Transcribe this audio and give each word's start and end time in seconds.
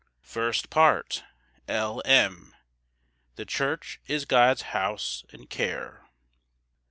First 0.23 0.71
Part. 0.71 1.23
L. 1.67 2.01
M. 2.05 2.55
The 3.35 3.45
church 3.45 3.99
is 4.07 4.25
God's 4.25 4.63
house 4.73 5.23
and 5.31 5.47
care. 5.47 6.07